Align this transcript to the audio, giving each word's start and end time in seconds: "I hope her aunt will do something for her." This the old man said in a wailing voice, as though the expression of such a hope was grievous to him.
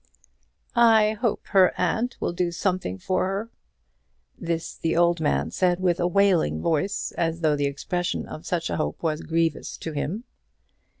"I 0.75 1.11
hope 1.11 1.45
her 1.49 1.79
aunt 1.79 2.17
will 2.19 2.33
do 2.33 2.51
something 2.51 2.97
for 2.97 3.25
her." 3.27 3.51
This 4.35 4.75
the 4.75 4.97
old 4.97 5.19
man 5.21 5.51
said 5.51 5.79
in 5.79 5.95
a 6.01 6.07
wailing 6.07 6.59
voice, 6.59 7.11
as 7.19 7.41
though 7.41 7.55
the 7.55 7.67
expression 7.67 8.25
of 8.27 8.43
such 8.43 8.71
a 8.71 8.77
hope 8.77 9.03
was 9.03 9.21
grievous 9.21 9.77
to 9.77 9.91
him. 9.91 10.23